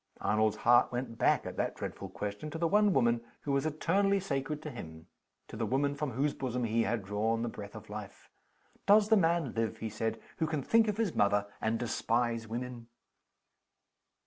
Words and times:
Arnold's 0.19 0.55
heart 0.55 0.91
went 0.91 1.19
back, 1.19 1.45
at 1.45 1.57
that 1.57 1.75
dreadful 1.75 2.09
question, 2.09 2.49
to 2.49 2.57
the 2.57 2.67
one 2.67 2.91
woman 2.91 3.21
who 3.41 3.51
was 3.51 3.67
eternally 3.67 4.19
sacred 4.19 4.59
to 4.63 4.71
him 4.71 5.05
to 5.47 5.55
the 5.55 5.63
woman 5.67 5.93
from 5.93 6.13
whose 6.13 6.33
bosom 6.33 6.63
he 6.63 6.81
had 6.81 7.05
drawn 7.05 7.43
the 7.43 7.47
breath 7.47 7.75
of 7.75 7.87
life. 7.87 8.27
"Does 8.87 9.09
the 9.09 9.15
man 9.15 9.53
live," 9.53 9.77
he 9.77 9.91
said, 9.91 10.19
"who 10.37 10.47
can 10.47 10.63
think 10.63 10.87
of 10.87 10.97
his 10.97 11.13
mother 11.13 11.45
and 11.61 11.77
despise 11.77 12.47
women?" 12.47 12.87